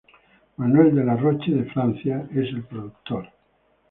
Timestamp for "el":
2.49-2.63